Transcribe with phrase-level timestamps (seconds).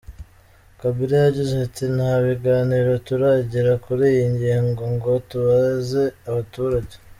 [0.79, 6.95] Kabila yagize ati “Nta biganiro turagira kuri iyi ngingo ngo tubaze abaturage.